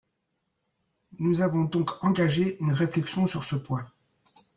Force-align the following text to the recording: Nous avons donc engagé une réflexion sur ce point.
Nous 1.19 1.41
avons 1.41 1.65
donc 1.65 2.03
engagé 2.03 2.57
une 2.59 2.71
réflexion 2.73 3.27
sur 3.27 3.43
ce 3.43 3.55
point. 3.55 3.85